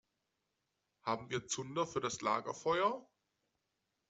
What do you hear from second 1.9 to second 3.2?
das Lagerfeuer?